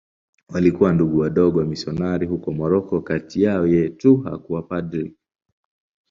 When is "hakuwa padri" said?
4.17-5.15